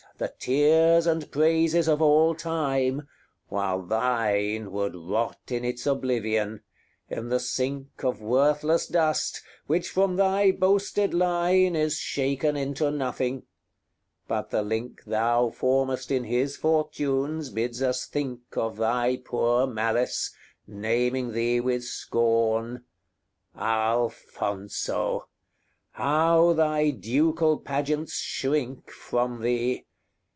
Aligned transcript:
The 0.17 0.35
tears 0.37 1.07
and 1.07 1.31
praises 1.31 1.87
of 1.87 1.99
all 1.99 2.35
time, 2.35 3.07
while 3.49 3.81
thine 3.81 4.71
Would 4.71 4.93
rot 4.95 5.39
in 5.47 5.65
its 5.65 5.87
oblivion 5.87 6.61
in 7.09 7.29
the 7.29 7.39
sink 7.39 8.03
Of 8.03 8.21
worthless 8.21 8.85
dust, 8.85 9.41
which 9.65 9.89
from 9.89 10.17
thy 10.17 10.51
boasted 10.51 11.15
line 11.15 11.75
Is 11.75 11.97
shaken 11.97 12.55
into 12.55 12.91
nothing; 12.91 13.47
but 14.27 14.51
the 14.51 14.61
link 14.61 15.03
Thou 15.05 15.49
formest 15.49 16.11
in 16.11 16.25
his 16.25 16.55
fortunes 16.55 17.49
bids 17.49 17.81
us 17.81 18.05
think 18.05 18.41
Of 18.55 18.77
thy 18.77 19.17
poor 19.25 19.65
malice, 19.65 20.35
naming 20.67 21.31
thee 21.31 21.59
with 21.59 21.83
scorn 21.83 22.83
Alfonso! 23.57 25.29
how 25.93 26.53
thy 26.53 26.91
ducal 26.91 27.57
pageants 27.57 28.13
shrink 28.19 28.91
From 28.91 29.41
thee! 29.41 29.87